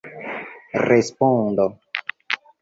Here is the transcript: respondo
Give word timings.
respondo 0.89 1.65